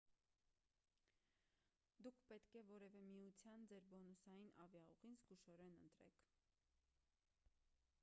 [2.05, 6.29] դուք պետք է որևէ միության ձեր բոնուսային ավիաուղին զգուշորեն ընտրեք